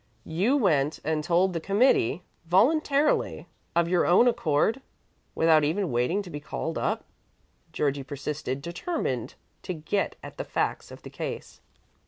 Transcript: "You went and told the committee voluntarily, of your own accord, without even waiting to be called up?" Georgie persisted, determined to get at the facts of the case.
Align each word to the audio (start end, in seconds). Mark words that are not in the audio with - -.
"You 0.25 0.57
went 0.57 0.99
and 1.03 1.23
told 1.23 1.53
the 1.53 1.59
committee 1.59 2.23
voluntarily, 2.47 3.45
of 3.75 3.87
your 3.87 4.07
own 4.07 4.27
accord, 4.27 4.81
without 5.35 5.63
even 5.63 5.91
waiting 5.91 6.23
to 6.23 6.31
be 6.31 6.39
called 6.39 6.79
up?" 6.79 7.05
Georgie 7.71 8.01
persisted, 8.01 8.63
determined 8.63 9.35
to 9.61 9.75
get 9.75 10.15
at 10.23 10.37
the 10.39 10.43
facts 10.43 10.89
of 10.89 11.03
the 11.03 11.11
case. 11.11 11.61